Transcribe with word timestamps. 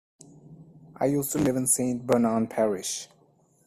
I 0.95 1.05
used 1.05 1.31
to 1.33 1.37
live 1.37 1.55
in 1.55 1.67
Saint 1.67 2.07
Bernard 2.07 2.49
Parish. 2.49 3.07